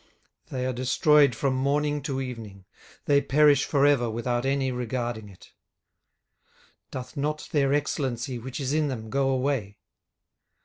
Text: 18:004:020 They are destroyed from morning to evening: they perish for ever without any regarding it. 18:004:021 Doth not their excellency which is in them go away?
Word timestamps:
18:004:020 0.47 0.49
They 0.49 0.65
are 0.65 0.73
destroyed 0.73 1.35
from 1.35 1.53
morning 1.53 2.01
to 2.01 2.19
evening: 2.19 2.65
they 3.05 3.21
perish 3.21 3.65
for 3.65 3.85
ever 3.85 4.09
without 4.09 4.47
any 4.47 4.71
regarding 4.71 5.29
it. 5.29 5.53
18:004:021 6.87 6.89
Doth 6.89 7.15
not 7.17 7.47
their 7.51 7.71
excellency 7.71 8.39
which 8.39 8.59
is 8.59 8.73
in 8.73 8.87
them 8.87 9.11
go 9.11 9.29
away? 9.29 9.77